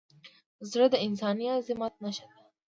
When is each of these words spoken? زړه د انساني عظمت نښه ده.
زړه 0.71 0.87
د 0.93 0.95
انساني 1.07 1.45
عظمت 1.55 1.93
نښه 2.03 2.25
ده. 2.29 2.37